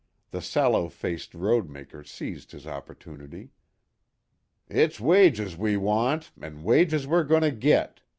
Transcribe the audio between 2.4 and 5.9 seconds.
his opportunity. "It's wages we